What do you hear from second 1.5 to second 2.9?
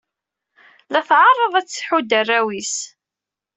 ad tḥudd arraw-is.